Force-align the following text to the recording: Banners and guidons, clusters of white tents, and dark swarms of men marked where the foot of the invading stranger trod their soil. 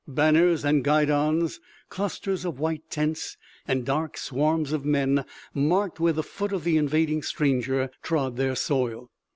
Banners 0.07 0.65
and 0.65 0.83
guidons, 0.83 1.59
clusters 1.89 2.43
of 2.43 2.57
white 2.59 2.89
tents, 2.89 3.37
and 3.67 3.85
dark 3.85 4.17
swarms 4.17 4.73
of 4.73 4.83
men 4.83 5.23
marked 5.53 5.99
where 5.99 6.11
the 6.11 6.23
foot 6.23 6.51
of 6.51 6.63
the 6.63 6.75
invading 6.75 7.21
stranger 7.21 7.91
trod 8.01 8.35
their 8.35 8.55
soil. 8.55 9.11